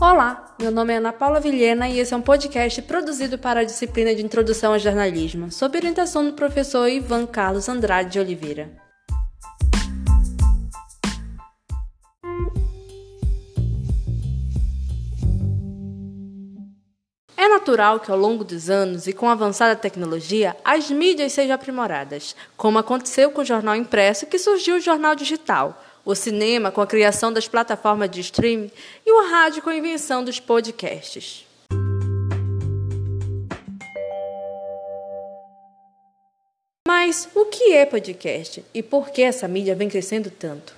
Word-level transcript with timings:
Olá, 0.00 0.54
meu 0.60 0.70
nome 0.70 0.92
é 0.92 0.98
Ana 0.98 1.12
Paula 1.12 1.40
Vilhena 1.40 1.88
e 1.88 1.98
esse 1.98 2.14
é 2.14 2.16
um 2.16 2.22
podcast 2.22 2.80
produzido 2.82 3.36
para 3.36 3.60
a 3.60 3.64
disciplina 3.64 4.14
de 4.14 4.24
Introdução 4.24 4.72
ao 4.72 4.78
Jornalismo, 4.78 5.50
sob 5.50 5.76
orientação 5.76 6.24
do 6.24 6.34
professor 6.34 6.88
Ivan 6.88 7.26
Carlos 7.26 7.68
Andrade 7.68 8.12
de 8.12 8.20
Oliveira. 8.20 8.70
É 17.36 17.48
natural 17.48 17.98
que 17.98 18.12
ao 18.12 18.16
longo 18.16 18.44
dos 18.44 18.70
anos 18.70 19.08
e 19.08 19.12
com 19.12 19.28
a 19.28 19.32
avançada 19.32 19.74
tecnologia, 19.74 20.56
as 20.64 20.88
mídias 20.92 21.32
sejam 21.32 21.56
aprimoradas, 21.56 22.36
como 22.56 22.78
aconteceu 22.78 23.32
com 23.32 23.40
o 23.40 23.44
jornal 23.44 23.74
impresso 23.74 24.26
que 24.26 24.38
surgiu 24.38 24.76
o 24.76 24.80
jornal 24.80 25.16
digital 25.16 25.76
o 26.08 26.14
cinema 26.14 26.70
com 26.70 26.80
a 26.80 26.86
criação 26.86 27.30
das 27.30 27.46
plataformas 27.46 28.10
de 28.10 28.22
streaming 28.22 28.70
e 29.04 29.12
o 29.12 29.28
rádio 29.28 29.60
com 29.60 29.68
a 29.68 29.76
invenção 29.76 30.24
dos 30.24 30.40
podcasts. 30.40 31.44
Mas 36.88 37.28
o 37.34 37.44
que 37.44 37.74
é 37.74 37.84
podcast 37.84 38.64
e 38.72 38.82
por 38.82 39.10
que 39.10 39.20
essa 39.20 39.46
mídia 39.46 39.74
vem 39.74 39.90
crescendo 39.90 40.30
tanto? 40.30 40.74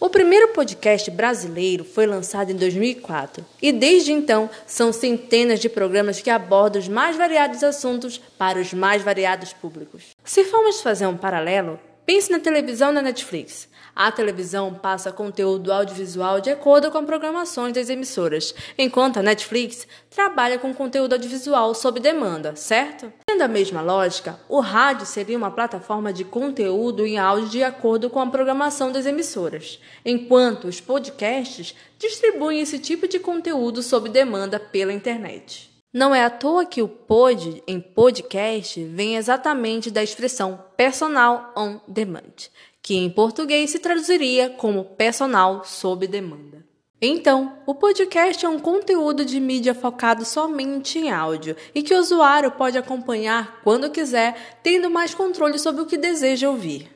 O 0.00 0.08
primeiro 0.08 0.54
podcast 0.54 1.10
brasileiro 1.10 1.84
foi 1.84 2.06
lançado 2.06 2.50
em 2.50 2.56
2004 2.56 3.44
e 3.60 3.70
desde 3.70 4.12
então 4.12 4.48
são 4.66 4.94
centenas 4.94 5.60
de 5.60 5.68
programas 5.68 6.22
que 6.22 6.30
abordam 6.30 6.80
os 6.80 6.88
mais 6.88 7.18
variados 7.18 7.62
assuntos 7.62 8.16
para 8.38 8.58
os 8.58 8.72
mais 8.72 9.02
variados 9.02 9.52
públicos. 9.52 10.04
Se 10.24 10.42
formos 10.44 10.80
fazer 10.80 11.06
um 11.06 11.18
paralelo, 11.18 11.78
Pense 12.12 12.28
na 12.28 12.40
televisão 12.40 12.92
da 12.92 13.00
Netflix. 13.00 13.68
A 13.94 14.10
televisão 14.10 14.74
passa 14.74 15.12
conteúdo 15.12 15.72
audiovisual 15.72 16.40
de 16.40 16.50
acordo 16.50 16.90
com 16.90 16.98
as 16.98 17.04
programações 17.04 17.72
das 17.72 17.88
emissoras, 17.88 18.52
enquanto 18.76 19.18
a 19.18 19.22
Netflix 19.22 19.86
trabalha 20.10 20.58
com 20.58 20.74
conteúdo 20.74 21.12
audiovisual 21.12 21.72
sob 21.72 22.00
demanda, 22.00 22.56
certo? 22.56 23.12
Tendo 23.24 23.42
a 23.42 23.46
mesma 23.46 23.80
lógica, 23.80 24.40
o 24.48 24.58
rádio 24.58 25.06
seria 25.06 25.38
uma 25.38 25.52
plataforma 25.52 26.12
de 26.12 26.24
conteúdo 26.24 27.06
em 27.06 27.16
áudio 27.16 27.48
de 27.48 27.62
acordo 27.62 28.10
com 28.10 28.18
a 28.18 28.26
programação 28.26 28.90
das 28.90 29.06
emissoras, 29.06 29.78
enquanto 30.04 30.66
os 30.66 30.80
podcasts 30.80 31.76
distribuem 31.96 32.58
esse 32.58 32.80
tipo 32.80 33.06
de 33.06 33.20
conteúdo 33.20 33.84
sob 33.84 34.08
demanda 34.08 34.58
pela 34.58 34.92
internet. 34.92 35.69
Não 35.92 36.14
é 36.14 36.24
à 36.24 36.30
toa 36.30 36.64
que 36.64 36.80
o 36.80 36.86
pod 36.86 37.64
em 37.66 37.80
podcast 37.80 38.84
vem 38.84 39.16
exatamente 39.16 39.90
da 39.90 40.00
expressão 40.00 40.62
personal 40.76 41.52
on 41.56 41.80
demand, 41.88 42.48
que 42.80 42.94
em 42.94 43.10
português 43.10 43.70
se 43.70 43.80
traduziria 43.80 44.50
como 44.50 44.84
personal 44.84 45.64
sob 45.64 46.06
demanda. 46.06 46.64
Então, 47.02 47.58
o 47.66 47.74
podcast 47.74 48.46
é 48.46 48.48
um 48.48 48.60
conteúdo 48.60 49.24
de 49.24 49.40
mídia 49.40 49.74
focado 49.74 50.24
somente 50.24 50.96
em 50.96 51.10
áudio 51.10 51.56
e 51.74 51.82
que 51.82 51.92
o 51.92 51.98
usuário 51.98 52.52
pode 52.52 52.78
acompanhar 52.78 53.60
quando 53.64 53.90
quiser, 53.90 54.60
tendo 54.62 54.88
mais 54.88 55.12
controle 55.12 55.58
sobre 55.58 55.82
o 55.82 55.86
que 55.86 55.98
deseja 55.98 56.48
ouvir. 56.48 56.88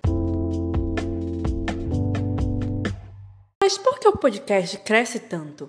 Mas 3.61 3.77
por 3.77 3.99
que 3.99 4.07
o 4.07 4.17
podcast 4.17 4.79
cresce 4.79 5.19
tanto? 5.19 5.69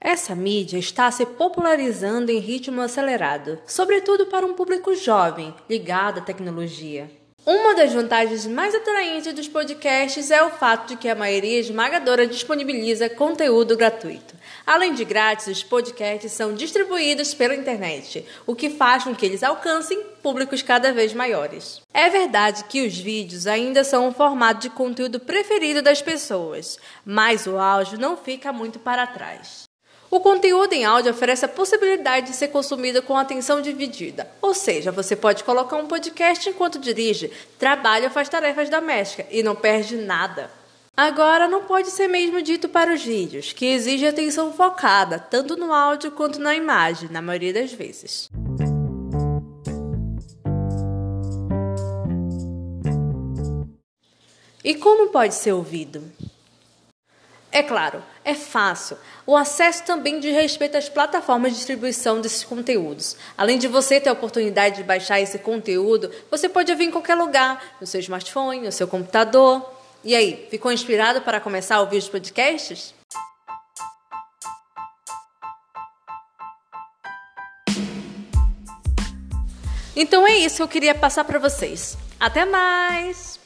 Essa 0.00 0.34
mídia 0.34 0.78
está 0.78 1.10
se 1.10 1.26
popularizando 1.26 2.30
em 2.30 2.38
ritmo 2.38 2.80
acelerado, 2.80 3.58
sobretudo 3.66 4.26
para 4.26 4.46
um 4.46 4.54
público 4.54 4.94
jovem, 4.94 5.54
ligado 5.68 6.18
à 6.18 6.20
tecnologia. 6.20 7.10
Uma 7.44 7.74
das 7.74 7.92
vantagens 7.92 8.44
mais 8.46 8.74
atraentes 8.74 9.32
dos 9.32 9.46
podcasts 9.46 10.30
é 10.30 10.42
o 10.42 10.50
fato 10.50 10.88
de 10.88 10.96
que 10.96 11.08
a 11.08 11.14
maioria 11.14 11.60
esmagadora 11.60 12.26
disponibiliza 12.26 13.08
conteúdo 13.08 13.76
gratuito. 13.76 14.34
Além 14.66 14.94
de 14.94 15.04
grátis, 15.04 15.46
os 15.46 15.62
podcasts 15.62 16.32
são 16.32 16.54
distribuídos 16.54 17.34
pela 17.34 17.54
internet, 17.54 18.26
o 18.46 18.54
que 18.54 18.68
faz 18.68 19.04
com 19.04 19.14
que 19.14 19.24
eles 19.24 19.44
alcancem 19.44 20.02
públicos 20.22 20.60
cada 20.60 20.92
vez 20.92 21.14
maiores. 21.14 21.80
É 21.94 22.08
verdade 22.08 22.64
que 22.64 22.84
os 22.84 22.98
vídeos 22.98 23.46
ainda 23.46 23.84
são 23.84 24.08
o 24.08 24.12
formato 24.12 24.62
de 24.62 24.70
conteúdo 24.70 25.20
preferido 25.20 25.80
das 25.80 26.02
pessoas, 26.02 26.78
mas 27.04 27.46
o 27.46 27.58
áudio 27.58 27.98
não 27.98 28.16
fica 28.16 28.52
muito 28.52 28.80
para 28.80 29.06
trás. 29.06 29.66
O 30.10 30.20
conteúdo 30.20 30.72
em 30.72 30.84
áudio 30.84 31.10
oferece 31.10 31.44
a 31.44 31.48
possibilidade 31.48 32.28
de 32.28 32.36
ser 32.36 32.48
consumido 32.48 33.02
com 33.02 33.16
atenção 33.16 33.60
dividida, 33.60 34.30
ou 34.40 34.54
seja, 34.54 34.92
você 34.92 35.16
pode 35.16 35.42
colocar 35.42 35.76
um 35.76 35.86
podcast 35.86 36.48
enquanto 36.48 36.78
dirige, 36.78 37.30
trabalha 37.58 38.04
ou 38.04 38.10
faz 38.10 38.28
tarefas 38.28 38.70
domésticas 38.70 39.26
e 39.30 39.42
não 39.42 39.56
perde 39.56 39.96
nada. 39.96 40.50
Agora, 40.96 41.46
não 41.46 41.64
pode 41.64 41.90
ser 41.90 42.08
mesmo 42.08 42.40
dito 42.40 42.70
para 42.70 42.94
os 42.94 43.04
vídeos, 43.04 43.52
que 43.52 43.66
exige 43.66 44.06
atenção 44.06 44.52
focada, 44.52 45.18
tanto 45.18 45.54
no 45.56 45.72
áudio 45.72 46.10
quanto 46.12 46.38
na 46.38 46.54
imagem, 46.54 47.10
na 47.10 47.20
maioria 47.20 47.52
das 47.52 47.72
vezes. 47.72 48.30
E 54.64 54.74
como 54.74 55.08
pode 55.08 55.34
ser 55.34 55.52
ouvido? 55.52 56.02
É 57.56 57.62
claro, 57.62 58.02
é 58.22 58.34
fácil. 58.34 58.98
O 59.24 59.34
acesso 59.34 59.82
também 59.84 60.20
diz 60.20 60.34
respeito 60.34 60.76
às 60.76 60.90
plataformas 60.90 61.52
de 61.52 61.56
distribuição 61.56 62.20
desses 62.20 62.44
conteúdos. 62.44 63.16
Além 63.34 63.56
de 63.56 63.66
você 63.66 63.98
ter 63.98 64.10
a 64.10 64.12
oportunidade 64.12 64.76
de 64.76 64.82
baixar 64.82 65.22
esse 65.22 65.38
conteúdo, 65.38 66.12
você 66.30 66.50
pode 66.50 66.70
ouvir 66.70 66.84
em 66.84 66.90
qualquer 66.90 67.14
lugar, 67.14 67.78
no 67.80 67.86
seu 67.86 67.98
smartphone, 68.00 68.60
no 68.60 68.70
seu 68.70 68.86
computador. 68.86 69.64
E 70.04 70.14
aí, 70.14 70.46
ficou 70.50 70.70
inspirado 70.70 71.22
para 71.22 71.40
começar 71.40 71.76
a 71.76 71.80
ouvir 71.80 71.96
os 71.96 72.10
podcasts? 72.10 72.94
Então 79.96 80.28
é 80.28 80.36
isso 80.36 80.56
que 80.56 80.62
eu 80.62 80.68
queria 80.68 80.94
passar 80.94 81.24
para 81.24 81.38
vocês. 81.38 81.96
Até 82.20 82.44
mais! 82.44 83.45